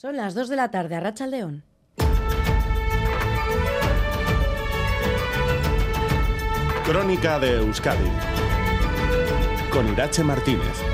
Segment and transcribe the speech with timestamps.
[0.00, 1.64] Son las 2 de la tarde, a Racha León.
[6.84, 8.08] Crónica de Euskadi
[9.72, 10.84] con Irache Martínez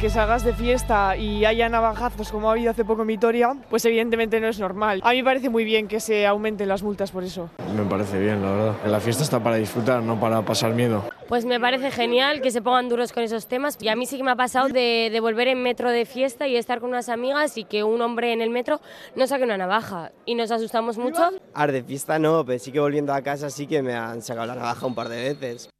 [0.00, 3.84] que salgas de fiesta y haya navajazos como ha habido hace poco en Vitoria, pues
[3.84, 5.02] evidentemente no es normal.
[5.04, 7.50] A mí me parece muy bien que se aumenten las multas por eso.
[7.76, 8.74] Me parece bien, la verdad.
[8.82, 11.04] En la fiesta está para disfrutar, no para pasar miedo.
[11.30, 13.78] Pues me parece genial que se pongan duros con esos temas.
[13.80, 16.56] Y a mí sí que me ha pasado de, volver en metro de fiesta y
[16.56, 18.80] estar con unas amigas y que un hombre en el metro
[19.14, 20.10] nos saque una navaja.
[20.26, 21.30] Y nos asustamos mucho.
[21.54, 24.48] Ar de fiesta no, pero sí que volviendo a casa sí que me han sacado
[24.48, 25.70] la navaja un par de veces.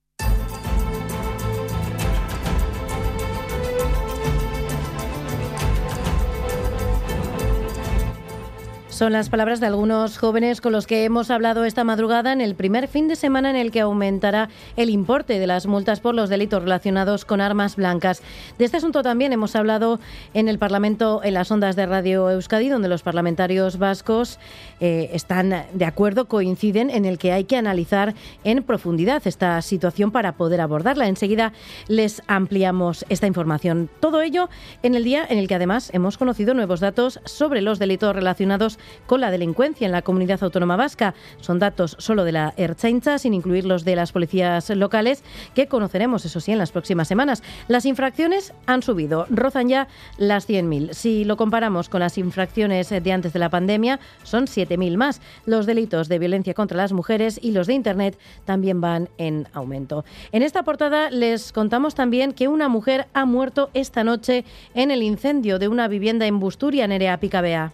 [9.00, 12.54] Son las palabras de algunos jóvenes con los que hemos hablado esta madrugada en el
[12.54, 16.28] primer fin de semana en el que aumentará el importe de las multas por los
[16.28, 18.20] delitos relacionados con armas blancas.
[18.58, 20.00] De este asunto también hemos hablado
[20.34, 24.38] en el Parlamento, en las ondas de Radio Euskadi, donde los parlamentarios vascos
[24.80, 28.14] eh, están de acuerdo, coinciden en el que hay que analizar
[28.44, 31.08] en profundidad esta situación para poder abordarla.
[31.08, 31.54] Enseguida
[31.88, 33.88] les ampliamos esta información.
[34.00, 34.50] Todo ello
[34.82, 38.78] en el día en el que además hemos conocido nuevos datos sobre los delitos relacionados
[39.06, 41.14] con la delincuencia en la comunidad autónoma vasca.
[41.40, 45.22] Son datos solo de la Erchaincha, sin incluir los de las policías locales,
[45.54, 47.42] que conoceremos, eso sí, en las próximas semanas.
[47.68, 49.88] Las infracciones han subido, rozan ya
[50.18, 50.92] las 100.000.
[50.92, 55.20] Si lo comparamos con las infracciones de antes de la pandemia, son 7.000 más.
[55.46, 60.04] Los delitos de violencia contra las mujeres y los de Internet también van en aumento.
[60.32, 64.44] En esta portada les contamos también que una mujer ha muerto esta noche
[64.74, 67.72] en el incendio de una vivienda en Busturia, Nerea Picabea.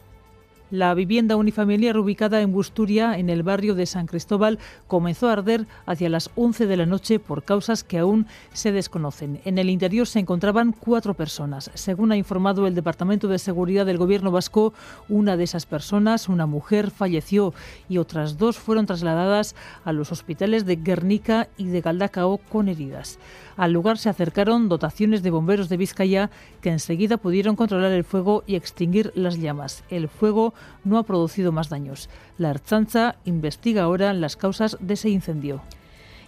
[0.72, 5.64] La vivienda unifamiliar ubicada en Busturia, en el barrio de San Cristóbal, comenzó a arder
[5.86, 9.40] hacia las 11 de la noche por causas que aún se desconocen.
[9.44, 11.70] En el interior se encontraban cuatro personas.
[11.74, 14.74] Según ha informado el Departamento de Seguridad del Gobierno vasco,
[15.08, 17.54] una de esas personas, una mujer, falleció
[17.88, 23.20] y otras dos fueron trasladadas a los hospitales de Guernica y de Galdacao con heridas.
[23.56, 26.30] Al lugar se acercaron dotaciones de bomberos de Vizcaya
[26.60, 29.84] que enseguida pudieron controlar el fuego y extinguir las llamas.
[29.88, 30.52] El fuego
[30.84, 32.08] no ha producido más daños.
[32.38, 35.62] La Archanza investiga ahora las causas de ese incendio.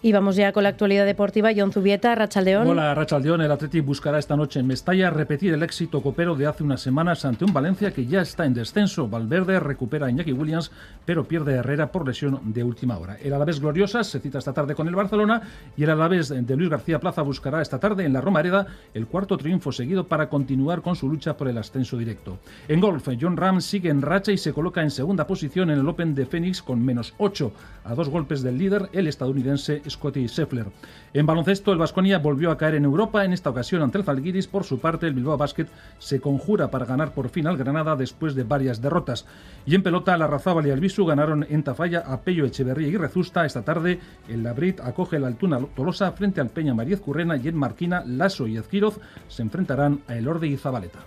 [0.00, 1.50] Y vamos ya con la actualidad deportiva.
[1.56, 2.68] John Zubieta, Rachaldeón.
[2.68, 3.40] Hola, Rachaldeón.
[3.40, 7.24] El Athletic buscará esta noche en Mestalla repetir el éxito copero de hace unas semanas
[7.24, 9.08] ante un Valencia que ya está en descenso.
[9.08, 10.70] Valverde recupera a Iñaki Williams,
[11.04, 13.16] pero pierde a Herrera por lesión de última hora.
[13.20, 15.42] El Alavés Gloriosas se cita esta tarde con el Barcelona
[15.76, 19.08] y el Alavés de Luis García Plaza buscará esta tarde en la Roma Hereda el
[19.08, 22.38] cuarto triunfo seguido para continuar con su lucha por el ascenso directo.
[22.68, 25.88] En golf, John Ram sigue en racha y se coloca en segunda posición en el
[25.88, 27.52] Open de Phoenix con menos 8
[27.84, 30.66] a dos golpes del líder, el estadounidense Scotty Scheffler.
[31.14, 34.46] En baloncesto, el Vasconia volvió a caer en Europa, en esta ocasión ante el Zalgiris.
[34.46, 35.66] Por su parte, el Bilbao Basket
[35.98, 39.26] se conjura para ganar por fin al Granada después de varias derrotas.
[39.66, 43.46] Y en pelota, la Razábal y Albisu ganaron en Tafalla a Pello Echeverría y Rezusta.
[43.46, 47.56] Esta tarde, el Labrit acoge la Altuna Tolosa frente al Peña Mariez Currena y en
[47.56, 51.00] Marquina, Lasso y Ezquiroz se enfrentarán a Elorde y Zabaleta.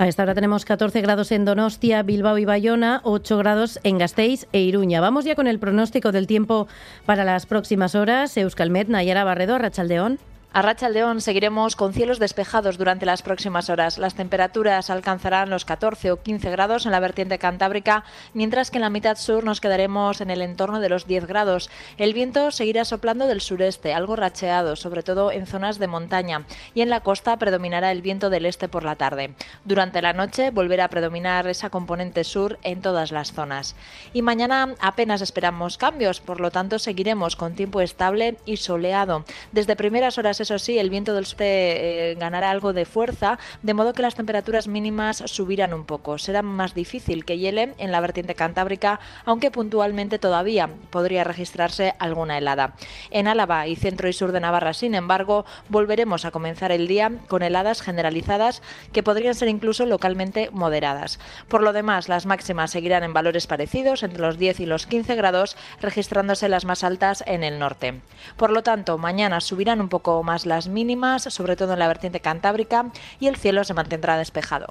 [0.00, 4.46] A esta hora tenemos 14 grados en Donostia, Bilbao y Bayona, 8 grados en Gasteiz
[4.52, 5.00] e Iruña.
[5.00, 6.68] Vamos ya con el pronóstico del tiempo
[7.04, 8.36] para las próximas horas.
[8.36, 10.20] Euskalmet, Nayara Barredo, Rachaldeón.
[10.50, 13.98] A Rachaldeón seguiremos con cielos despejados durante las próximas horas.
[13.98, 18.82] Las temperaturas alcanzarán los 14 o 15 grados en la vertiente cantábrica, mientras que en
[18.82, 21.68] la mitad sur nos quedaremos en el entorno de los 10 grados.
[21.98, 26.44] El viento seguirá soplando del sureste, algo racheado, sobre todo en zonas de montaña,
[26.74, 29.34] y en la costa predominará el viento del este por la tarde.
[29.66, 33.76] Durante la noche volverá a predominar esa componente sur en todas las zonas.
[34.14, 39.26] Y mañana apenas esperamos cambios, por lo tanto seguiremos con tiempo estable y soleado.
[39.52, 43.74] Desde primeras horas eso sí, el viento del sur eh, ganará algo de fuerza, de
[43.74, 46.18] modo que las temperaturas mínimas subirán un poco.
[46.18, 52.38] Será más difícil que hiele en la vertiente cantábrica, aunque puntualmente todavía podría registrarse alguna
[52.38, 52.74] helada.
[53.10, 57.12] En Álava y centro y sur de Navarra, sin embargo, volveremos a comenzar el día
[57.28, 58.62] con heladas generalizadas
[58.92, 61.18] que podrían ser incluso localmente moderadas.
[61.48, 65.14] Por lo demás, las máximas seguirán en valores parecidos, entre los 10 y los 15
[65.14, 68.00] grados, registrándose las más altas en el norte.
[68.36, 72.20] Por lo tanto, mañana subirán un poco más las mínimas, sobre todo en la vertiente
[72.20, 74.66] cantábrica, y el cielo se mantendrá despejado.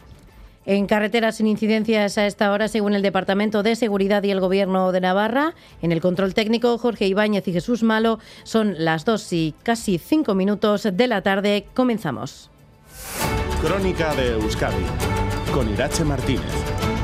[0.65, 4.92] En carreteras sin incidencias a esta hora, según el Departamento de Seguridad y el Gobierno
[4.92, 9.56] de Navarra, en el control técnico Jorge Ibáñez y Jesús Malo, son las dos y
[9.63, 11.68] casi cinco minutos de la tarde.
[11.74, 12.50] Comenzamos.
[13.62, 14.83] Crónica de Euskadi
[15.53, 16.97] con Irache Martínez.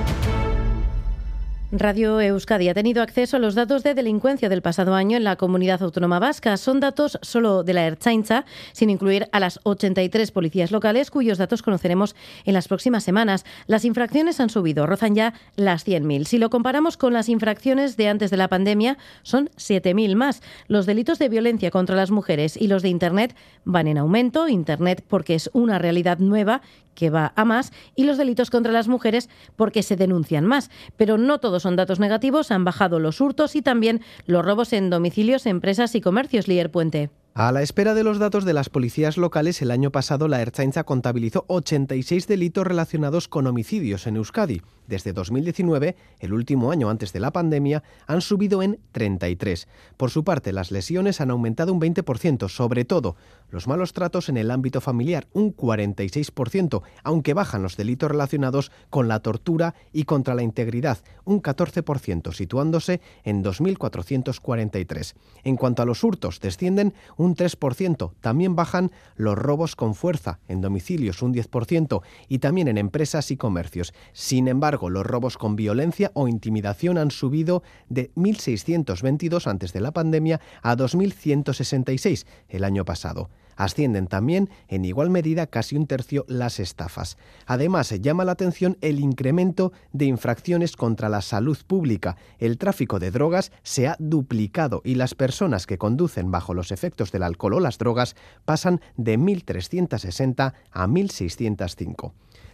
[1.76, 5.38] Radio Euskadi ha tenido acceso a los datos de delincuencia del pasado año en la
[5.38, 6.56] comunidad autónoma vasca.
[6.58, 11.64] Son datos solo de la Erchaincha, sin incluir a las 83 policías locales, cuyos datos
[11.64, 12.16] conoceremos
[12.46, 13.44] en las próximas semanas.
[13.66, 16.26] Las infracciones han subido, rozan ya las 100.000.
[16.26, 20.44] Si lo comparamos con las infracciones de antes de la pandemia, son 7.000 más.
[20.68, 23.36] Los delitos de violencia contra las mujeres y los de Internet
[23.66, 24.48] van en aumento.
[24.48, 26.62] Internet porque es una realidad nueva
[26.94, 30.70] que va a más y los delitos contra las mujeres porque se denuncian más.
[30.98, 34.90] Pero no todos son datos negativos, han bajado los hurtos y también los robos en
[34.90, 37.10] domicilios, empresas y comercios, Lier Puente.
[37.36, 40.84] A la espera de los datos de las policías locales, el año pasado la Ertzaintza
[40.84, 44.62] contabilizó 86 delitos relacionados con homicidios en Euskadi.
[44.88, 49.68] Desde 2019, el último año antes de la pandemia, han subido en 33.
[49.98, 53.16] Por su parte, las lesiones han aumentado un 20%, sobre todo
[53.50, 59.08] los malos tratos en el ámbito familiar, un 46%, aunque bajan los delitos relacionados con
[59.08, 65.14] la tortura y contra la integridad, un 14%, situándose en 2.443.
[65.44, 70.62] En cuanto a los hurtos, descienden un 3%, también bajan los robos con fuerza, en
[70.62, 73.94] domicilios un 10% y también en empresas y comercios.
[74.14, 79.92] Sin embargo, los robos con violencia o intimidación han subido de 1.622 antes de la
[79.92, 83.30] pandemia a 2.166 el año pasado.
[83.56, 87.18] Ascienden también en igual medida casi un tercio las estafas.
[87.46, 92.18] Además, llama la atención el incremento de infracciones contra la salud pública.
[92.40, 97.12] El tráfico de drogas se ha duplicado y las personas que conducen bajo los efectos
[97.12, 98.16] del alcohol o las drogas
[98.46, 102.14] pasan de 1.360 a 1.605.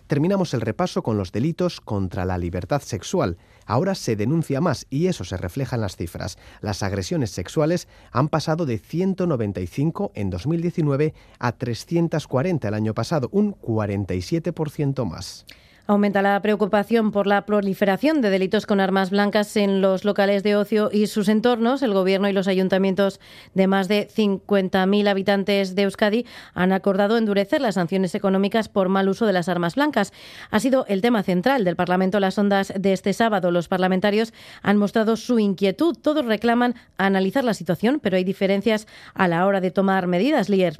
[0.10, 3.38] Terminamos el repaso con los delitos contra la libertad sexual.
[3.68, 6.40] Ahora se denuncia más y eso se refleja en las cifras.
[6.62, 13.54] Las agresiones sexuales han pasado de 195 en 2019 a 340 el año pasado, un
[13.54, 15.46] 47% más.
[15.90, 20.56] Aumenta la preocupación por la proliferación de delitos con armas blancas en los locales de
[20.56, 21.82] ocio y sus entornos.
[21.82, 23.20] El Gobierno y los ayuntamientos
[23.56, 29.10] de más de 50.000 habitantes de Euskadi han acordado endurecer las sanciones económicas por mal
[29.10, 30.14] uso de las armas blancas.
[30.52, 33.50] Ha sido el tema central del Parlamento las ondas de este sábado.
[33.50, 34.32] Los parlamentarios
[34.62, 35.98] han mostrado su inquietud.
[36.00, 40.50] Todos reclaman analizar la situación, pero hay diferencias a la hora de tomar medidas.
[40.50, 40.78] Lier.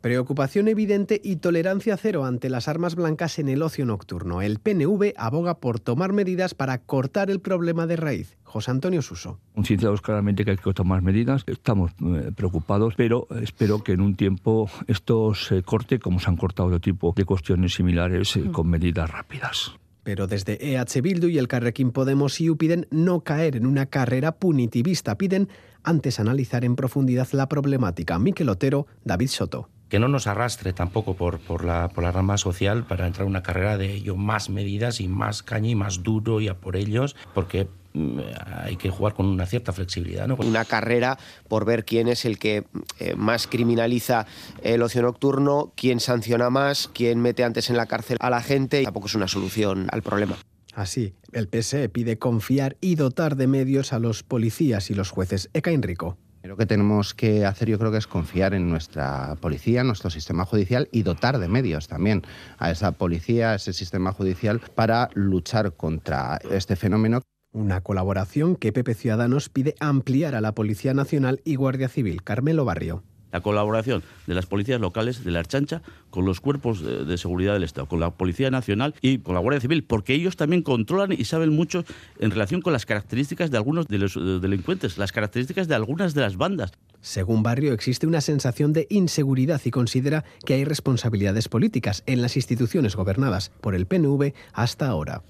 [0.00, 4.40] Preocupación evidente y tolerancia cero ante las armas blancas en el ocio nocturno.
[4.40, 8.38] El PNV aboga por tomar medidas para cortar el problema de raíz.
[8.42, 9.38] José Antonio Suso.
[9.54, 11.42] Consideramos claramente que hay que tomar medidas.
[11.46, 16.36] Estamos eh, preocupados, pero espero que en un tiempo esto se corte como se han
[16.36, 19.72] cortado otro tipo de cuestiones similares eh, con medidas rápidas.
[20.02, 24.32] Pero desde EH Bildu y el Carrequín Podemos y piden no caer en una carrera
[24.32, 25.18] punitivista.
[25.18, 25.50] Piden
[25.82, 28.18] antes analizar en profundidad la problemática.
[28.18, 32.38] Miquel Otero, David Soto que no nos arrastre tampoco por, por, la, por la rama
[32.38, 36.02] social para entrar en una carrera de ello, más medidas y más caña y más
[36.02, 38.20] duro y a por ellos, porque mm,
[38.64, 40.28] hay que jugar con una cierta flexibilidad.
[40.28, 40.36] ¿no?
[40.36, 42.64] Una carrera por ver quién es el que
[43.00, 44.26] eh, más criminaliza
[44.62, 48.84] el ocio nocturno, quién sanciona más, quién mete antes en la cárcel a la gente.
[48.84, 50.36] Tampoco es una solución al problema.
[50.72, 55.50] Así, el PSE pide confiar y dotar de medios a los policías y los jueces.
[55.52, 56.16] Eka Enrico.
[56.42, 60.46] Lo que tenemos que hacer yo creo que es confiar en nuestra policía, nuestro sistema
[60.46, 62.22] judicial y dotar de medios también
[62.58, 67.20] a esa policía, a ese sistema judicial para luchar contra este fenómeno.
[67.52, 72.22] Una colaboración que Pepe Ciudadanos pide ampliar a la Policía Nacional y Guardia Civil.
[72.22, 77.18] Carmelo Barrio la colaboración de las policías locales, de la Archancha, con los cuerpos de,
[77.18, 80.62] seguridad del Estado, con la Policía Nacional y con la Guardia Civil, porque ellos también
[80.62, 81.84] controlan y saben mucho
[82.18, 86.20] en relación con las características de algunos de los delincuentes, las características de algunas de
[86.22, 86.72] las bandas.
[87.00, 92.36] Según Barrio, existe una sensación de inseguridad y considera que hay responsabilidades políticas en las
[92.36, 95.22] instituciones gobernadas por el PNV hasta ahora.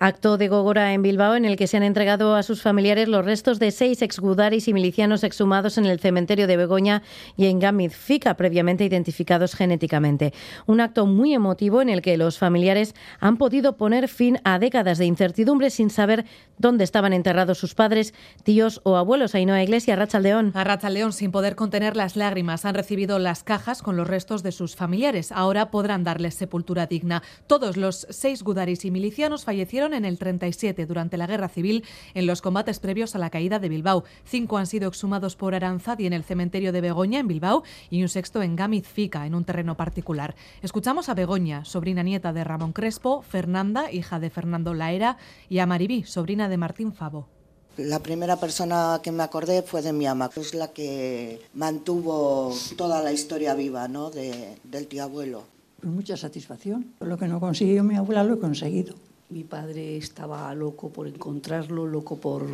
[0.00, 3.24] Acto de Gogora en Bilbao en el que se han entregado a sus familiares los
[3.24, 7.02] restos de seis exgudaris y milicianos exhumados en el cementerio de Begoña
[7.36, 10.32] y en Gámez Fica, previamente identificados genéticamente.
[10.66, 14.98] Un acto muy emotivo en el que los familiares han podido poner fin a décadas
[14.98, 16.26] de incertidumbre sin saber
[16.58, 18.14] dónde estaban enterrados sus padres,
[18.44, 19.34] tíos o abuelos.
[19.34, 20.52] Ainhoa Iglesia, Racha León.
[20.54, 24.44] A Racha León, sin poder contener las lágrimas, han recibido las cajas con los restos
[24.44, 25.32] de sus familiares.
[25.32, 27.24] Ahora podrán darles sepultura digna.
[27.48, 32.26] Todos los seis gudaris y milicianos fallecieron en el 37 durante la Guerra Civil en
[32.26, 34.04] los combates previos a la caída de Bilbao.
[34.24, 38.08] Cinco han sido exhumados por Aranzadi en el cementerio de Begoña en Bilbao y un
[38.08, 40.34] sexto en Gámez Fica, en un terreno particular.
[40.62, 45.16] Escuchamos a Begoña, sobrina nieta de Ramón Crespo, Fernanda, hija de Fernando Laera,
[45.48, 47.28] y a Maribí, sobrina de Martín Favo.
[47.76, 52.52] La primera persona que me acordé fue de mi ama, que es la que mantuvo
[52.76, 54.10] toda la historia viva ¿no?
[54.10, 55.44] de, del tío abuelo.
[55.80, 56.94] Con mucha satisfacción.
[56.98, 58.94] Lo que no consiguió mi abuela lo he conseguido
[59.30, 62.46] Mi padre estaba loco por encontrarlo, loco por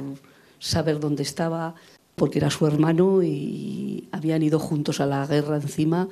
[0.59, 1.75] saber dónde estaba,
[2.17, 6.09] porque era su hermano y habían ido juntos a la guerra encima.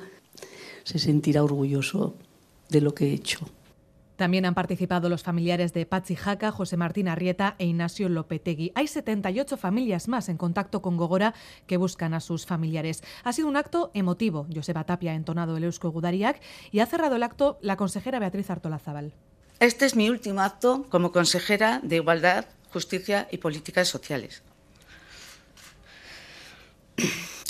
[0.83, 2.15] Se sentirá orgulloso
[2.69, 3.39] de lo que he hecho.
[4.15, 8.71] También han participado los familiares de Pachi Jaca, José Martín Arrieta e Ignacio Lopetegui.
[8.75, 11.33] Hay 78 familias más en contacto con Gogora
[11.65, 13.03] que buscan a sus familiares.
[13.23, 14.47] Ha sido un acto emotivo.
[14.53, 16.39] Joseba Tapia ha entonado el Eusko Gudariak
[16.71, 19.13] y ha cerrado el acto la consejera Beatriz Artolazábal.
[19.63, 22.43] Este es mi último acto como consejera de Igualdad,
[22.73, 24.43] Justicia y Políticas Sociales.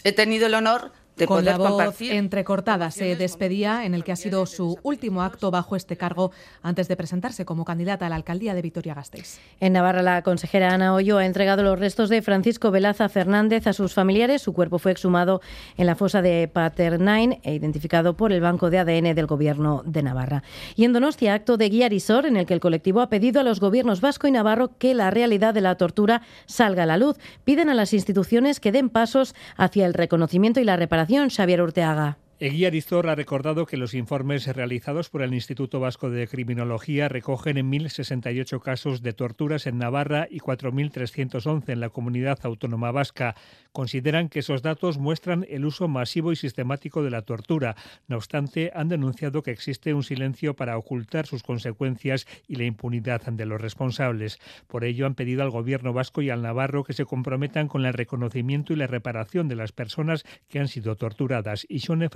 [0.03, 0.91] He tenido el honor
[1.24, 4.77] de Con poder la voz compartir entrecortada se despedía en el que ha sido su
[4.84, 9.39] último acto bajo este cargo antes de presentarse como candidata a la alcaldía de Vitoria-Gasteiz.
[9.60, 13.74] En Navarra, la consejera Ana Hoyo ha entregado los restos de Francisco Velaza Fernández a
[13.74, 14.42] sus familiares.
[14.42, 15.42] Su cuerpo fue exhumado
[15.77, 20.03] en la fosa de Paternain e identificado por el Banco de ADN del Gobierno de
[20.03, 20.44] Navarra.
[20.75, 23.44] Y en Donostia, acto de guía Risor, en el que el colectivo ha pedido a
[23.44, 27.18] los gobiernos vasco y navarro que la realidad de la tortura salga a la luz.
[27.44, 31.12] Piden a las instituciones que den pasos hacia el reconocimiento y la reparación.
[31.29, 32.23] Xavier Urteaga.
[32.40, 37.58] Eguía Arizor ha recordado que los informes realizados por el Instituto Vasco de Criminología recogen
[37.58, 43.36] en 1.068 casos de torturas en Navarra y 4.311 en la comunidad autónoma vasca.
[43.72, 47.75] Consideran que esos datos muestran el uso masivo y sistemático de la tortura.
[48.08, 53.22] No obstante, han denunciado que existe un silencio para ocultar sus consecuencias y la impunidad
[53.22, 54.40] de los responsables.
[54.68, 57.94] Por ello, han pedido al Gobierno vasco y al navarro que se comprometan con el
[57.94, 61.66] reconocimiento y la reparación de las personas que han sido torturadas.
[61.70, 62.10] Y Xone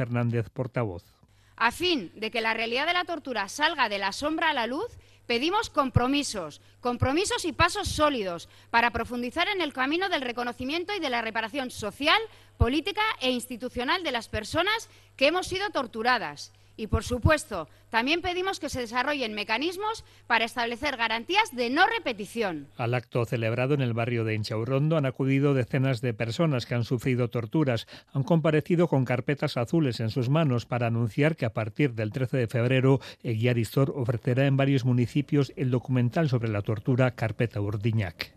[1.55, 4.67] A fin de que la realidad de la tortura salga de la sombra a la
[4.67, 10.99] luz, pedimos compromisos, compromisos y pasos sólidos para profundizar en el camino del reconocimiento y
[10.99, 12.19] de la reparación social,
[12.57, 16.53] política e institucional de las personas que hemos sido torturadas.
[16.77, 22.67] Y, por supuesto, también pedimos que se desarrollen mecanismos para establecer garantías de no repetición.
[22.77, 26.83] Al acto celebrado en el barrio de Inchaurrondo han acudido decenas de personas que han
[26.83, 27.87] sufrido torturas.
[28.13, 32.37] Han comparecido con carpetas azules en sus manos para anunciar que a partir del 13
[32.37, 38.36] de febrero Eguiarizor ofrecerá en varios municipios el documental sobre la tortura Carpeta Urdiñac.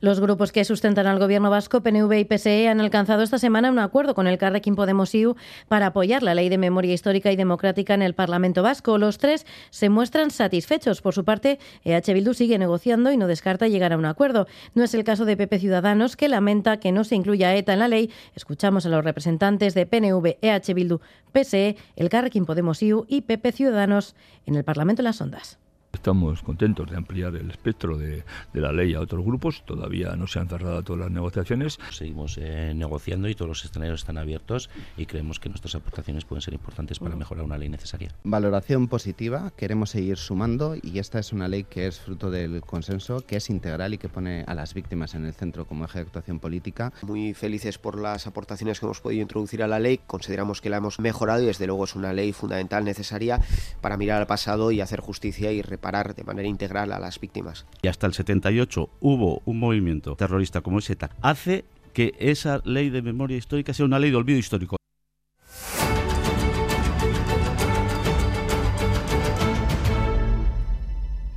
[0.00, 3.80] Los grupos que sustentan al gobierno vasco, PNV y PSE, han alcanzado esta semana un
[3.80, 5.34] acuerdo con el Carrequín Podemos IU
[5.66, 8.96] para apoyar la ley de memoria histórica y democrática en el Parlamento vasco.
[8.96, 11.02] Los tres se muestran satisfechos.
[11.02, 14.46] Por su parte, EH Bildu sigue negociando y no descarta llegar a un acuerdo.
[14.76, 17.80] No es el caso de PP Ciudadanos, que lamenta que no se incluya ETA en
[17.80, 18.12] la ley.
[18.36, 21.00] Escuchamos a los representantes de PNV, EH Bildu,
[21.32, 24.14] PSE, el Carrequín Podemos IU y PP Ciudadanos
[24.46, 25.58] en el Parlamento de las Ondas.
[25.92, 29.64] Estamos contentos de ampliar el espectro de, de, la ley a otros grupos.
[29.64, 31.78] Todavía no se han cerrado todas las negociaciones.
[31.90, 34.68] Seguimos eh, negociando y todos los escenarios están abiertos
[34.98, 38.14] y creemos que nuestras aportaciones pueden ser importantes para mejorar una ley necesaria.
[38.22, 39.50] Valoración positiva.
[39.56, 43.48] Queremos seguir sumando y esta es una ley que es fruto del consenso, que es
[43.48, 46.92] integral y que pone a las víctimas en el centro como eje de actuación política.
[47.00, 50.00] Muy felices por las aportaciones que hemos podido introducir a la ley.
[50.06, 53.40] Consideramos que la hemos mejorado y desde luego es una ley fundamental, necesaria
[53.80, 55.77] para mirar al pasado y hacer justicia y reparar
[56.14, 57.66] de manera integral a las víctimas.
[57.82, 61.10] Y hasta el 78 hubo un movimiento terrorista como es ETA.
[61.22, 64.77] Hace que esa ley de memoria histórica sea una ley de olvido histórico.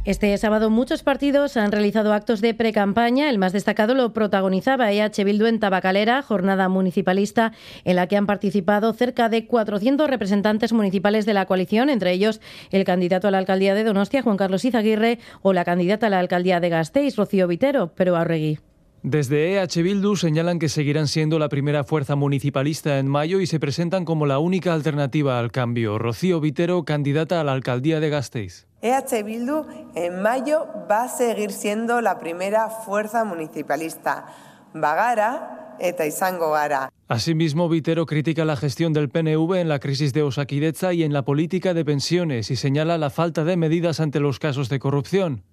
[0.03, 3.29] Este sábado muchos partidos han realizado actos de precampaña.
[3.29, 7.51] El más destacado lo protagonizaba EH Bildu en Tabacalera, jornada municipalista
[7.86, 12.41] en la que han participado cerca de 400 representantes municipales de la coalición, entre ellos
[12.72, 16.17] el candidato a la alcaldía de Donostia, Juan Carlos Izaguirre, o la candidata a la
[16.17, 18.58] alcaldía de Gasteiz, Rocío Vitero, pero Arregui.
[19.03, 23.60] Desde EH Bildu señalan que seguirán siendo la primera fuerza municipalista en mayo y se
[23.60, 25.98] presentan como la única alternativa al cambio.
[25.98, 28.67] Rocío Vitero, candidata a la alcaldía de Gasteiz.
[28.84, 29.65] EH Bildu
[29.96, 34.27] en mayo va a seguir siendo la primera fuerza municipalista.
[34.75, 36.91] Bagara eta izango gara.
[37.08, 41.24] Asimismo, Vitero critica la gestión del PNV en la crisis de Osakidetza y en la
[41.24, 45.43] política de pensiones y señala la falta de medidas ante los casos de corrupción.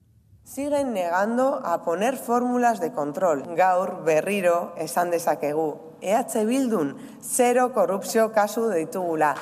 [0.48, 3.54] Siguen negando a poner fórmulas de control.
[3.54, 5.76] Gaur berriro esan dezakegu.
[6.00, 9.34] EH Bildun, zero korrupzio kasu ditugula.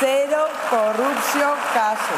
[0.00, 2.16] Zero korrupzio kasu.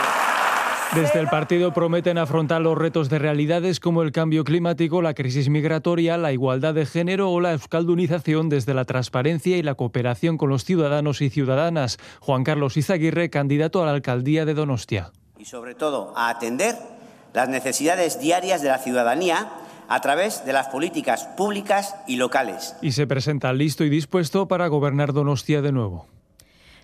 [0.94, 5.48] Desde el partido prometen afrontar los retos de realidades como el cambio climático, la crisis
[5.48, 10.50] migratoria, la igualdad de género o la euskaldunización desde la transparencia y la cooperación con
[10.50, 11.98] los ciudadanos y ciudadanas.
[12.20, 15.10] Juan Carlos Izaguirre, candidato a la alcaldía de Donostia.
[15.36, 16.99] Y sobre todo a atender
[17.32, 19.50] las necesidades diarias de la ciudadanía
[19.88, 22.76] a través de las políticas públicas y locales.
[22.80, 26.06] Y se presenta listo y dispuesto para gobernar Donostia de nuevo.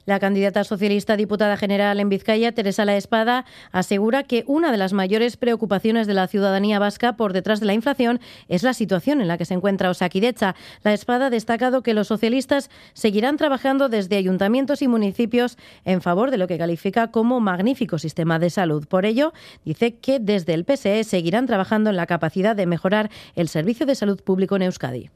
[0.07, 4.93] La candidata socialista diputada general en Vizcaya, Teresa La Espada, asegura que una de las
[4.93, 9.27] mayores preocupaciones de la ciudadanía vasca por detrás de la inflación es la situación en
[9.27, 10.55] la que se encuentra Osakidecha.
[10.85, 16.31] La Espada ha destacado que los socialistas seguirán trabajando desde ayuntamientos y municipios en favor
[16.31, 18.87] de lo que califica como magnífico sistema de salud.
[18.87, 19.33] Por ello,
[19.65, 23.97] dice que desde el PSE seguirán trabajando en la capacidad de mejorar el servicio de
[23.97, 25.11] salud público en Euskadi.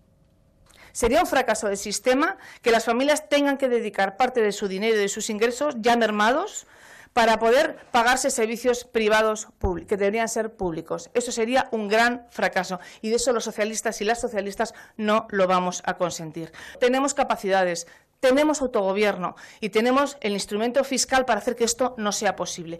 [0.93, 4.97] Sería un fracaso del sistema que las familias tengan que dedicar parte de su dinero
[4.97, 6.67] y de sus ingresos ya mermados
[7.13, 9.49] para poder pagarse servicios privados
[9.89, 11.11] que deberían ser públicos.
[11.15, 15.47] Eso sería un gran fracaso y de eso los socialistas y las socialistas no lo
[15.47, 16.53] vamos a consentir.
[16.79, 17.87] Tenemos capacidades,
[18.21, 22.79] tenemos autogobierno y tenemos el instrumento fiscal para hacer que esto no sea posible.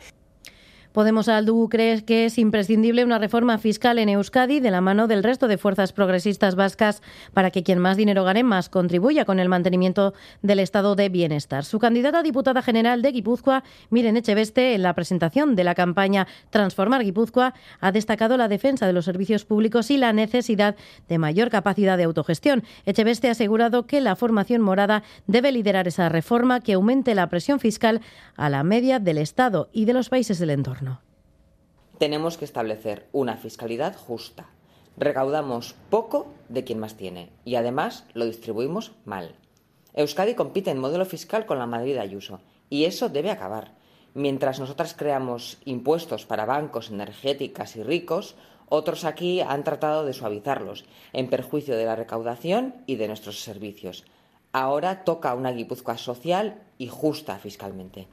[0.93, 5.23] Podemos Aldu cree que es imprescindible una reforma fiscal en Euskadi de la mano del
[5.23, 7.01] resto de fuerzas progresistas vascas
[7.33, 11.65] para que quien más dinero gane más contribuya con el mantenimiento del estado de bienestar.
[11.65, 16.27] Su candidata a diputada general de Guipúzcoa, Miren Echeveste, en la presentación de la campaña
[16.51, 20.75] Transformar Guipúzcoa, ha destacado la defensa de los servicios públicos y la necesidad
[21.09, 22.65] de mayor capacidad de autogestión.
[22.85, 27.61] Echeveste ha asegurado que la formación morada debe liderar esa reforma que aumente la presión
[27.61, 28.01] fiscal
[28.37, 30.80] a la media del Estado y de los países del entorno.
[32.01, 34.47] Tenemos que establecer una fiscalidad justa.
[34.97, 39.35] Recaudamos poco de quien más tiene y además lo distribuimos mal.
[39.93, 42.41] Euskadi compite en modelo fiscal con la Madrid Ayuso
[42.71, 43.75] y eso debe acabar.
[44.15, 48.35] Mientras nosotras creamos impuestos para bancos, energéticas y ricos,
[48.71, 54.05] otros aquí han tratado de suavizarlos, en perjuicio de la recaudación y de nuestros servicios.
[54.53, 58.09] Ahora toca una Guipúzcoa social y justa fiscalmente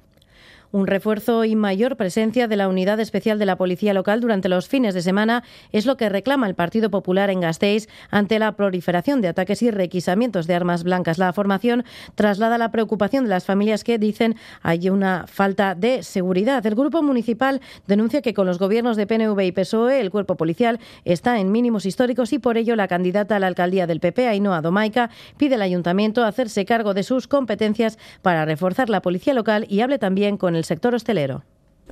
[0.72, 4.68] un refuerzo y mayor presencia de la Unidad Especial de la Policía Local durante los
[4.68, 9.22] fines de semana es lo que reclama el Partido Popular en Gasteiz ante la proliferación
[9.22, 11.18] de ataques y requisamientos de armas blancas.
[11.18, 16.66] La formación traslada la preocupación de las familias que dicen hay una falta de seguridad.
[16.66, 20.80] El Grupo Municipal denuncia que con los gobiernos de PNV y PSOE el cuerpo policial
[21.06, 24.62] está en mínimos históricos y por ello la candidata a la alcaldía del PP, Ainhoa
[24.62, 29.82] Domaica, pide al ayuntamiento hacerse cargo de sus competencias para reforzar la policía local y
[29.82, 31.44] hable también con el sector hostelero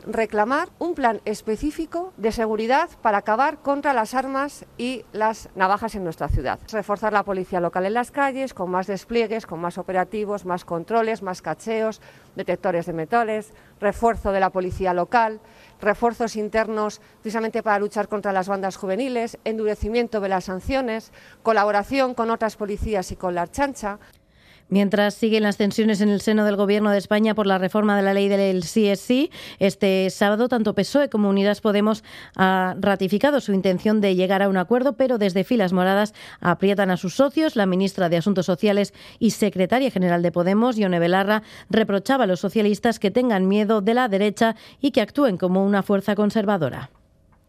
[0.06, 6.04] reclamar un plan específico de seguridad para acabar contra las armas y las navajas en
[6.04, 6.60] nuestra ciudad.
[6.72, 11.22] Reforzar la policía local en las calles con más despliegues, con más operativos, más controles,
[11.22, 12.02] más cacheos,
[12.36, 15.40] detectores de metales, refuerzo de la policía local,
[15.82, 21.12] refuerzos internos precisamente para luchar contra las bandas juveniles, endurecimiento de las sanciones,
[21.44, 24.00] colaboración con otras policías y con la Archancha.
[24.68, 28.02] Mientras siguen las tensiones en el seno del Gobierno de España por la reforma de
[28.02, 32.04] la ley del CSI, este sábado tanto PSOE como Unidas Podemos
[32.36, 36.98] ha ratificado su intención de llegar a un acuerdo, pero desde filas moradas aprietan a
[36.98, 37.56] sus socios.
[37.56, 42.40] La ministra de Asuntos Sociales y secretaria general de Podemos, Ione Belarra, reprochaba a los
[42.40, 46.90] socialistas que tengan miedo de la derecha y que actúen como una fuerza conservadora.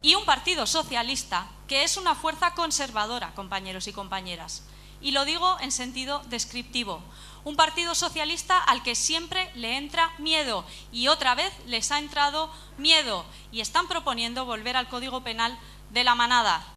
[0.03, 4.65] Y un partido socialista que es una fuerza conservadora, compañeros y compañeras
[5.01, 7.03] y lo digo en sentido descriptivo.
[7.45, 12.51] Un partido socialista al que siempre le entra miedo y otra vez les ha entrado
[12.77, 15.57] miedo y están proponiendo volver al Código Penal
[15.91, 16.76] de la manada.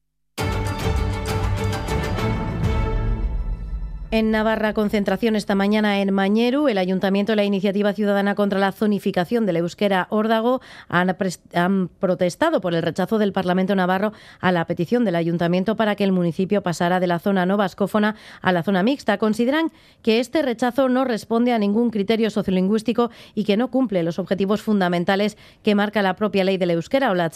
[4.12, 6.68] En Navarra, concentración esta mañana en Mañeru.
[6.68, 11.16] El Ayuntamiento y la Iniciativa Ciudadana contra la Zonificación de la Euskera Órdago han,
[11.54, 16.06] han, protestado por el rechazo del Parlamento Navarro a la petición del Ayuntamiento para que
[16.06, 19.20] el municipio pasara de la zona no vascófona a la zona mixta.
[19.20, 24.18] Consideran que este rechazo no responde a ningún criterio sociolingüístico y que no cumple los
[24.18, 27.30] objetivos fundamentales que marca la propia ley de la Euskera o la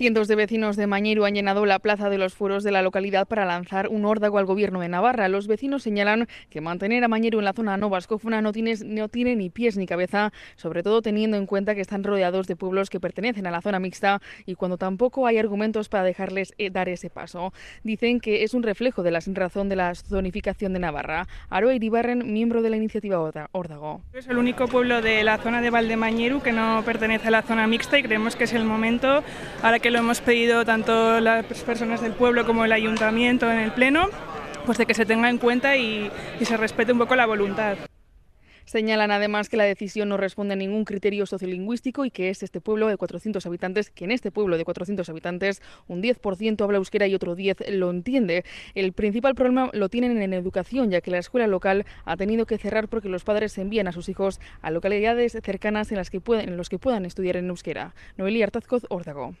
[0.00, 3.28] Cientos de vecinos de Mañero han llenado la plaza de los fueros de la localidad
[3.28, 5.28] para lanzar un órdago al gobierno de Navarra.
[5.28, 9.10] Los vecinos señalan que mantener a Mañero en la zona no vascófona no tiene, no
[9.10, 12.88] tiene ni pies ni cabeza, sobre todo teniendo en cuenta que están rodeados de pueblos
[12.88, 16.88] que pertenecen a la zona mixta y cuando tampoco hay argumentos para dejarles eh, dar
[16.88, 17.52] ese paso.
[17.84, 21.26] Dicen que es un reflejo de la sin razón de la zonificación de Navarra.
[21.50, 23.20] Aroa Iribarren, miembro de la iniciativa
[23.52, 24.00] Órdago.
[24.14, 27.66] Es el único pueblo de la zona de Valdemañeru que no pertenece a la zona
[27.66, 29.22] mixta y creemos que es el momento
[29.62, 33.72] ahora que lo hemos pedido tanto las personas del pueblo como el ayuntamiento en el
[33.72, 34.08] pleno,
[34.64, 36.10] pues de que se tenga en cuenta y,
[36.42, 37.76] se respete un poco la voluntad.
[38.66, 42.60] Señalan además que la decisión no responde a ningún criterio sociolingüístico y que es este
[42.60, 47.08] pueblo de 400 habitantes, que en este pueblo de 400 habitantes un 10% habla euskera
[47.08, 48.44] y otro 10 lo entiende.
[48.76, 52.58] El principal problema lo tienen en educación, ya que la escuela local ha tenido que
[52.58, 56.50] cerrar porque los padres envían a sus hijos a localidades cercanas en las que pueden,
[56.50, 57.92] en los que puedan estudiar en euskera.
[58.16, 59.34] Noelia Artazcoz, Órdago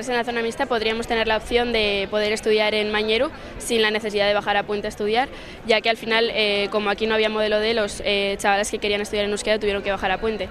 [0.00, 3.90] en la zona mixta podríamos tener la opción de poder estudiar en Mañeru sin la
[3.90, 5.28] necesidad de bajar a Puente a estudiar,
[5.66, 8.78] ya que al final, eh, como aquí no había modelo D, los eh, chavales que
[8.78, 10.48] querían estudiar en Euskadi tuvieron que bajar a Puente.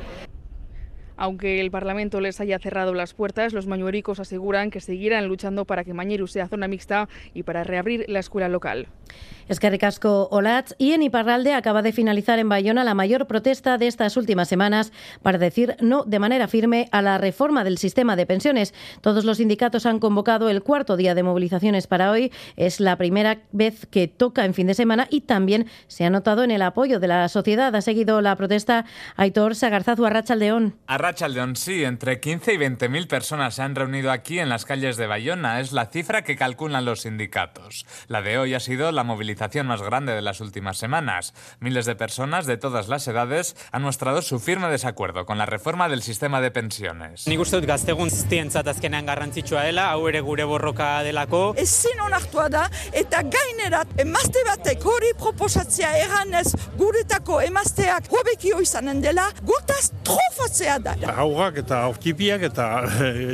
[1.17, 5.83] Aunque el Parlamento les haya cerrado las puertas, los mañuericos aseguran que seguirán luchando para
[5.83, 8.87] que Mañeru sea zona mixta y para reabrir la escuela local.
[9.47, 13.77] Es que Ricasco Olatz y en Iparralde acaba de finalizar en Bayona la mayor protesta
[13.77, 18.15] de estas últimas semanas para decir no de manera firme a la reforma del sistema
[18.15, 18.73] de pensiones.
[19.01, 22.31] Todos los sindicatos han convocado el cuarto día de movilizaciones para hoy.
[22.55, 26.43] Es la primera vez que toca en fin de semana y también se ha notado
[26.43, 27.75] en el apoyo de la sociedad.
[27.75, 28.85] Ha seguido la protesta
[29.17, 30.75] Aitor Sagarzazu Arrachaldeón.
[30.87, 31.00] Arrachaldeón,
[31.55, 31.83] sí.
[31.83, 35.59] Entre 15 y 20 mil personas se han reunido aquí en las calles de Bayona.
[35.59, 37.85] Es la cifra que calculan los sindicatos.
[38.07, 41.33] La de hoy ha sido la movilización más grande de las últimas semanas.
[41.59, 45.89] Miles de personas de todas las edades han mostrado su firme desacuerdo con la reforma
[45.89, 47.27] del sistema de pensiones.
[47.27, 51.55] Nik uste dut gaztegun guztientzat azkenean garrantzitsua dela, hau ere gure borroka delako.
[51.57, 59.29] Ezin onartua da eta gainerat emazte batek hori proposatzea eganez guretako emazteak hobekio izanen dela,
[59.41, 60.90] gutaz trofatzea da.
[61.11, 62.67] Haugak eta aurkipiak eta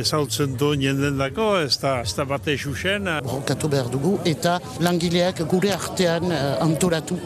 [0.01, 3.09] ezautzen du jenden dako, ez da, ez da bate xuxen.
[3.23, 6.33] Borrokatu behar dugu eta langileak gure artean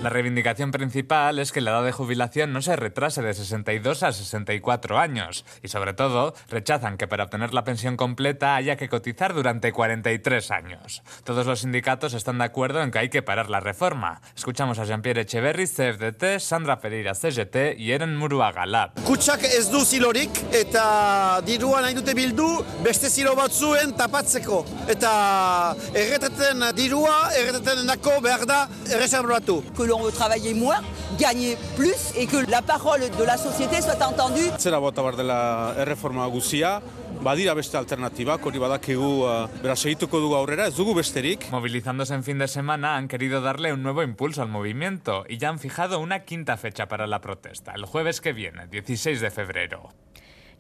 [0.02, 4.12] La reivindicación principal es que la edad de jubilación no se retrase de 62 a
[4.12, 9.34] 64 años y sobre todo rechazan que para obtener la pensión completa haya que cotizar
[9.34, 11.02] durante 43 años.
[11.24, 14.22] Todos los sindicatos están de acuerdo en que hay que parar la reforma.
[14.36, 18.92] Escuchamos a Jean-Pierre Echeverri, CFDT, Sandra Pereira, CGT y Eren Muruaga Lab.
[19.04, 19.84] Kutsak ez du
[20.22, 22.48] zilorik eta dirua nahi dute bildu
[22.84, 24.64] beste zilo batzuen tapatzeko.
[24.90, 30.82] Eta erreteten dirua, erreteten dako behar da Que l'on veut travailler moins,
[31.20, 34.52] gagner plus et que la parole de la société soit entendue.
[34.60, 36.82] Zera bota bar dela erreforma guzia,
[37.22, 41.50] badira beste alternatibak, hori badakigu uh, beraz egituko dugu aurrera, ez dugu besterik.
[41.52, 45.50] Movilizándose en fin de semana han querido darle un nuevo impulso al movimiento y ya
[45.50, 49.90] han fijado una quinta fecha para la protesta, el jueves que viene, 16 de febrero.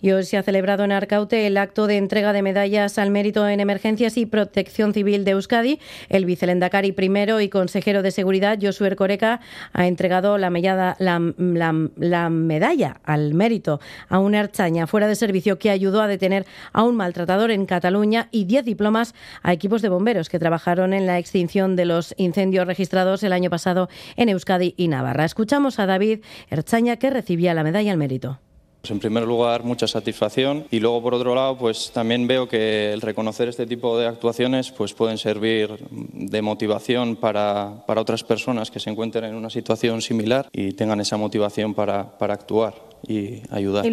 [0.01, 3.47] Y hoy se ha celebrado en Arcaute el acto de entrega de medallas al mérito
[3.47, 5.79] en emergencias y protección civil de Euskadi.
[6.09, 9.41] El vicelendacari primero y consejero de seguridad, Josué Ercoreca,
[9.73, 10.49] ha entregado la,
[10.99, 16.83] la, medalla al mérito a una archaña fuera de servicio que ayudó a detener a
[16.83, 21.19] un maltratador en Cataluña y 10 diplomas a equipos de bomberos que trabajaron en la
[21.19, 25.25] extinción de los incendios registrados el año pasado en Euskadi y Navarra.
[25.25, 28.39] Escuchamos a David Erchaña que recibía la medalla al mérito.
[28.89, 33.01] En primer lugar, mucha satisfacción y luego, por otro lado, pues también veo que el
[33.01, 38.79] reconocer este tipo de actuaciones pues pueden servir de motivación para, para otras personas que
[38.79, 42.73] se encuentren en una situación similar y tengan esa motivación para, para actuar
[43.07, 43.85] y ayudar.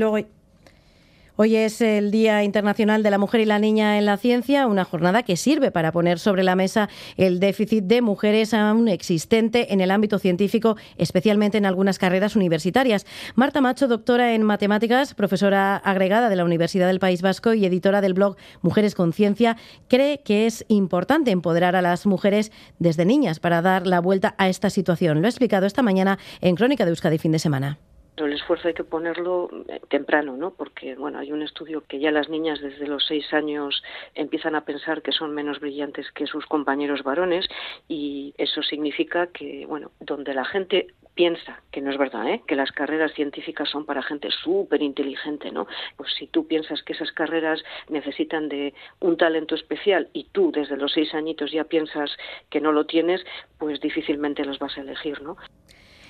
[1.40, 4.85] Hoy es el Día Internacional de la Mujer y la Niña en la Ciencia, una
[4.85, 9.81] jornada que sirve para poner sobre la mesa el déficit de mujeres aún existente en
[9.81, 13.07] el ámbito científico, especialmente en algunas carreras universitarias.
[13.37, 18.01] Marta Macho, doctora en matemáticas, profesora agregada de la Universidad del País Vasco y editora
[18.01, 23.38] del blog Mujeres con Ciencia, cree que es importante empoderar a las mujeres desde niñas
[23.38, 25.20] para dar la vuelta a esta situación.
[25.20, 27.79] Lo ha explicado esta mañana en Crónica de Euskadi fin de semana.
[28.26, 29.48] El esfuerzo hay que ponerlo
[29.88, 30.52] temprano, ¿no?
[30.52, 33.83] Porque, bueno, hay un estudio que ya las niñas desde los seis años
[34.14, 37.46] empiezan a pensar que son menos brillantes que sus compañeros varones
[37.88, 42.42] y eso significa que, bueno, donde la gente piensa, que no es verdad, ¿eh?
[42.46, 45.66] que las carreras científicas son para gente súper inteligente, ¿no?
[45.96, 50.76] Pues si tú piensas que esas carreras necesitan de un talento especial y tú desde
[50.76, 52.16] los seis añitos ya piensas
[52.50, 53.26] que no lo tienes,
[53.59, 55.37] pues difícilmente los vas a elegir, ¿no?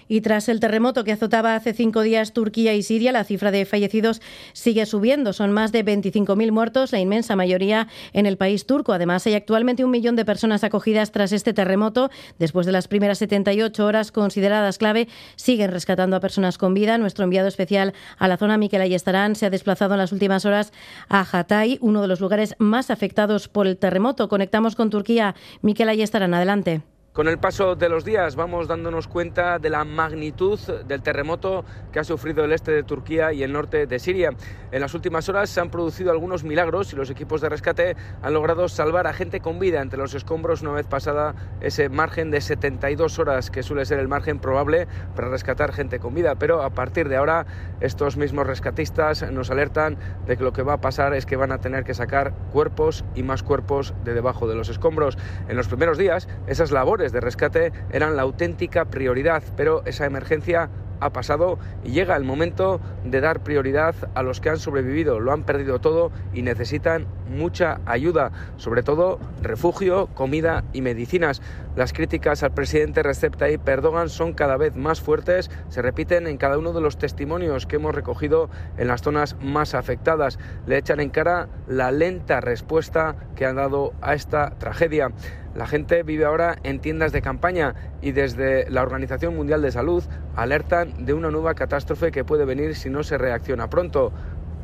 [0.08, 3.64] Y tras el terremoto que azotaba hace cinco días Turquía y Siria, la cifra de
[3.66, 4.20] fallecidos
[4.52, 5.32] sigue subiendo.
[5.32, 8.92] Son más de 25.000 muertos, la inmensa mayoría en el país turco.
[8.92, 12.10] Además, hay actualmente un millón de personas acogidas tras este terremoto.
[12.38, 16.98] Después de las primeras 78 horas consideradas clave, siguen rescatando a personas con vida.
[16.98, 20.72] Nuestro enviado especial a la zona, Miquel Ayestarán, se ha desplazado en las últimas horas
[21.08, 24.28] a Hatay, uno de los lugares más afectados por el terremoto.
[24.28, 25.34] Conectamos con Turquía.
[25.62, 26.82] Miquel Ayestarán, adelante.
[27.12, 31.98] Con el paso de los días vamos dándonos cuenta de la magnitud del terremoto que
[31.98, 34.30] ha sufrido el este de Turquía y el norte de Siria.
[34.70, 38.34] En las últimas horas se han producido algunos milagros y los equipos de rescate han
[38.34, 42.40] logrado salvar a gente con vida entre los escombros una vez pasada ese margen de
[42.40, 46.36] 72 horas que suele ser el margen probable para rescatar gente con vida.
[46.36, 47.46] Pero a partir de ahora
[47.80, 51.50] estos mismos rescatistas nos alertan de que lo que va a pasar es que van
[51.50, 55.18] a tener que sacar cuerpos y más cuerpos de debajo de los escombros.
[55.48, 60.68] En los primeros días esas labores de rescate eran la auténtica prioridad, pero esa emergencia
[61.00, 65.32] ha pasado y llega el momento de dar prioridad a los que han sobrevivido, lo
[65.32, 71.42] han perdido todo y necesitan mucha ayuda, sobre todo refugio, comida y medicinas.
[71.76, 76.38] Las críticas al presidente Recep Tayyip Erdogan son cada vez más fuertes, se repiten en
[76.38, 80.38] cada uno de los testimonios que hemos recogido en las zonas más afectadas.
[80.66, 85.12] Le echan en cara la lenta respuesta que han dado a esta tragedia.
[85.54, 90.04] La gente vive ahora en tiendas de campaña y desde la Organización Mundial de Salud
[90.37, 94.12] alertan de una nueva catástrofe que puede venir si no se reacciona pronto.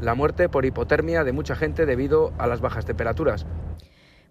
[0.00, 3.46] La muerte por hipotermia de mucha gente debido a las bajas temperaturas.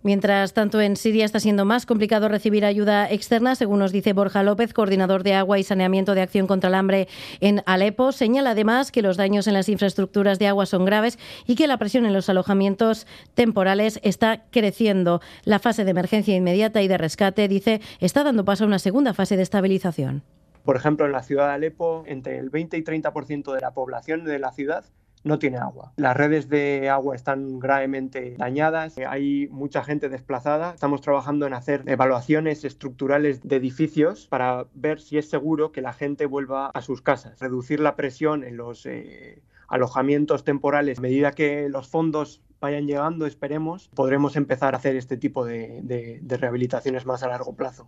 [0.04, 4.44] Mientras tanto, en Siria está siendo más complicado recibir ayuda externa, según nos dice Borja
[4.44, 7.08] López, coordinador de agua y saneamiento de acción contra el hambre
[7.40, 8.12] en Alepo.
[8.12, 11.78] Señala además que los daños en las infraestructuras de agua son graves y que la
[11.78, 15.22] presión en los alojamientos temporales está creciendo.
[15.46, 19.14] La fase de emergencia inmediata y de rescate, dice, está dando paso a una segunda
[19.14, 20.22] fase de estabilización.
[20.66, 24.26] Por ejemplo, en la ciudad de Alepo, entre el 20 y 30% de la población
[24.26, 24.84] de la ciudad
[25.24, 25.94] no tiene agua.
[25.98, 30.74] Las redes de agua están gravemente dañadas, hay mucha gente desplazada.
[30.74, 35.94] Estamos trabajando en hacer evaluaciones estructurales de edificios para ver si es seguro que la
[35.94, 41.00] gente vuelva a sus casas, reducir la presión en los eh, alojamientos temporales.
[41.00, 46.22] A medida que los fondos vayan llegando, esperemos, podremos empezar a hacer este tipo de
[46.40, 47.88] rehabilitaciones más a largo plazo.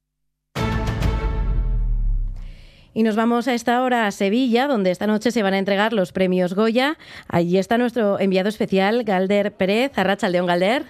[2.95, 5.91] Y nos vamos a esta hora a Sevilla, donde esta noche se van a entregar
[5.91, 6.97] los premios Goya.
[7.27, 9.91] Allí está nuestro enviado especial, Galder Pérez.
[9.97, 10.85] Arracha León Galder.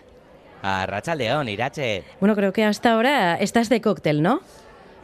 [0.61, 2.03] Arracha León, Irache.
[2.19, 4.41] Bueno, creo que hasta ahora estás de cóctel, ¿no?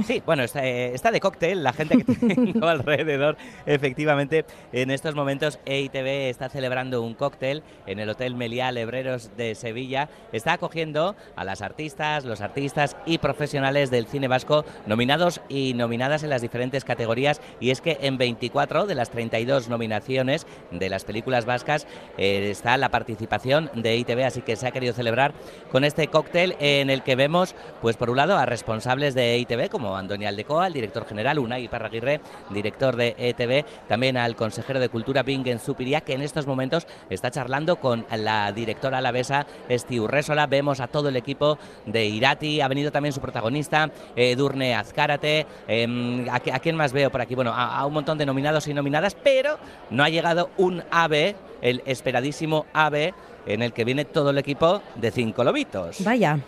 [0.06, 3.38] Sí, bueno, está, eh, está, de cóctel la gente que tengo alrededor.
[3.66, 9.56] Efectivamente, en estos momentos EITV está celebrando un cóctel en el Hotel Meliá Lebreros de
[9.56, 10.10] Sevilla.
[10.32, 16.24] Está acogiendo a las artistas, los artistas y profesionales del cine vasco nominados y nominadas
[16.24, 17.42] en las diferentes categorías.
[17.60, 21.88] Y es que en 24 de las 32 nominaciones de las películas vascas
[22.18, 25.34] eh, está la participación de EITV, así que se ha querido celebrar
[25.72, 29.70] con este cóctel en el que vemos, pues por un lado, a responsables de EITV
[29.70, 34.90] como Antonio Aldecoa, el director general, Unai Parraguirre, director de ETV, también al consejero de
[34.90, 40.48] Cultura Bingen Zupiria, que en estos momentos está charlando con la directora alavesa Esti Urresola.
[40.48, 45.46] Vemos a todo el equipo de Irati, ha venido también su protagonista, eh, Durne Azcárate.
[45.68, 47.36] Eh, ¿a, ¿a, quién más veo por aquí?
[47.36, 49.58] Bueno, a un montón de nominados y nominadas, pero
[49.90, 53.14] no ha llegado un AVE, el esperadísimo AVE,
[53.46, 56.04] en el que viene todo el equipo de cinco lobitos.
[56.04, 56.40] Vaya.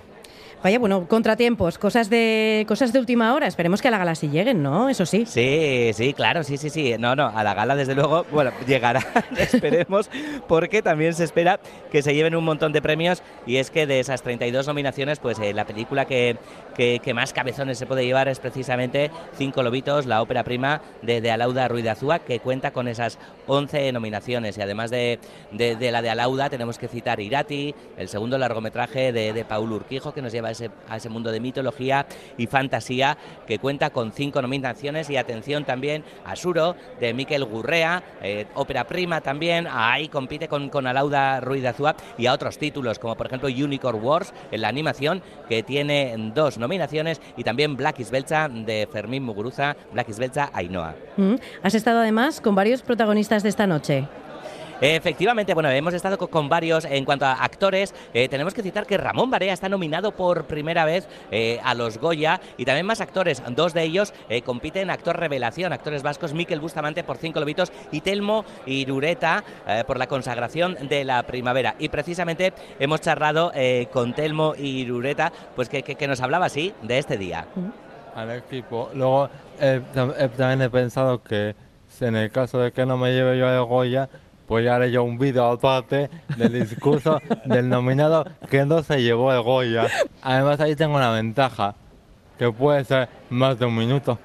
[0.63, 3.47] Vaya, bueno, contratiempos, cosas de cosas de última hora.
[3.47, 4.87] Esperemos que a la gala sí lleguen, ¿no?
[4.87, 5.25] Eso sí.
[5.25, 6.95] Sí, sí, claro, sí, sí, sí.
[6.97, 9.05] No, no, a la gala desde luego, bueno, llegará,
[9.37, 10.09] esperemos,
[10.47, 11.59] porque también se espera
[11.91, 15.37] que se lleven un montón de premios y es que de esas 32 nominaciones, pues
[15.39, 16.37] eh, la película que,
[16.75, 21.19] que, que, más cabezones se puede llevar es precisamente Cinco Lobitos, la ópera prima de,
[21.19, 25.19] de Alauda Ruiz de Azúa, que cuenta con esas 11 nominaciones y además de,
[25.51, 29.73] de, de la de Alauda tenemos que citar Irati, el segundo largometraje de, de Paul
[29.73, 30.52] Urquijo, que nos lleva
[30.89, 32.05] a ese mundo de mitología
[32.37, 38.03] y fantasía que cuenta con cinco nominaciones y atención también a Suro de Miquel Gurrea,
[38.21, 42.57] eh, ópera prima también, ahí compite con, con Alauda Ruiz de Azúa y a otros
[42.57, 47.75] títulos como por ejemplo Unicorn Wars en la animación que tiene dos nominaciones y también
[47.75, 50.95] Black Isbelcha de Fermín Muguruza, Black Isbelcha Ainhoa.
[51.17, 51.35] Mm.
[51.61, 54.07] Has estado además con varios protagonistas de esta noche.
[54.85, 57.95] Efectivamente, bueno, hemos estado con, varios en cuanto a actores.
[58.13, 61.97] Eh, tenemos que citar que Ramón Barea está nominado por primera vez eh, a los
[61.97, 63.41] Goya y también más actores.
[63.55, 68.01] Dos de ellos eh, compiten actor revelación, actores vascos, Miquel Bustamante por Cinco Lobitos y
[68.01, 69.45] Telmo Irureta
[69.87, 71.75] por la consagración de la primavera.
[71.79, 73.53] Y precisamente hemos charlado
[73.93, 77.45] con Telmo Irureta, pues que, que, que, nos hablaba así de este día.
[78.15, 78.89] Al equipo.
[78.93, 79.29] Luego
[79.93, 81.55] también he pensado que
[82.01, 84.09] en el caso de que no me lleve yo el Goya,
[84.53, 89.33] pues ya haré yo un vídeo aparte del discurso del nominado que no se llevó
[89.33, 89.87] el Goya.
[90.21, 91.73] Además ahí tengo una ventaja,
[92.37, 94.19] que puede ser más de un minuto.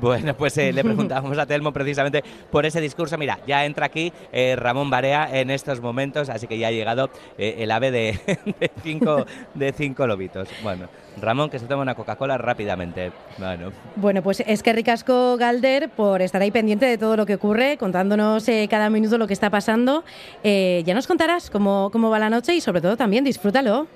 [0.00, 3.16] Bueno, pues eh, le preguntábamos a Telmo precisamente por ese discurso.
[3.16, 7.10] Mira, ya entra aquí eh, Ramón Barea en estos momentos, así que ya ha llegado
[7.38, 8.20] eh, el ave de,
[8.60, 10.48] de, cinco, de cinco lobitos.
[10.62, 10.88] Bueno,
[11.20, 13.12] Ramón, que se toma una Coca-Cola rápidamente.
[13.38, 13.72] Bueno.
[13.96, 17.76] bueno, pues es que ricasco Galder por estar ahí pendiente de todo lo que ocurre,
[17.78, 20.04] contándonos eh, cada minuto lo que está pasando.
[20.44, 23.86] Ya nos contarás cómo, cómo va la noche y sobre todo también disfrútalo.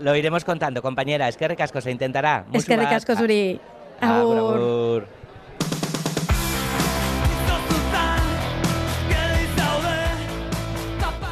[0.00, 1.28] Lo iremos contando, compañera.
[1.28, 2.44] Es que ricasco se intentará.
[2.52, 3.58] Es que ricasco, Suri.
[4.00, 5.06] Agur.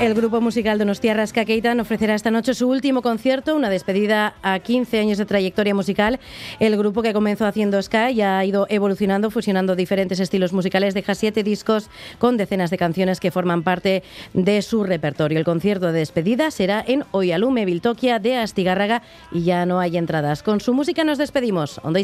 [0.00, 1.14] El grupo musical Donostia
[1.46, 6.18] Keitan ofrecerá esta noche su último concierto, una despedida a 15 años de trayectoria musical.
[6.58, 10.94] El grupo que comenzó haciendo ska ya ha ido evolucionando, fusionando diferentes estilos musicales.
[10.94, 14.02] Deja siete discos con decenas de canciones que forman parte
[14.32, 15.38] de su repertorio.
[15.38, 20.42] El concierto de despedida será en Oyalume, Viltoquia de Astigarraga y ya no hay entradas.
[20.42, 21.80] Con su música nos despedimos.
[21.84, 22.00] Ondo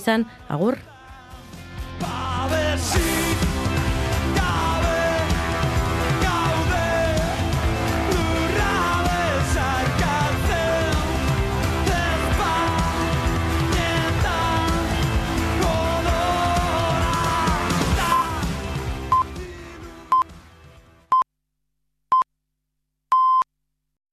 [0.49, 0.79] Agur.